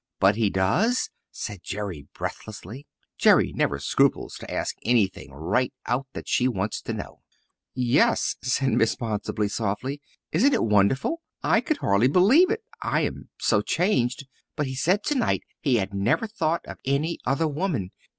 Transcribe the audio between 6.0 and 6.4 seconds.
that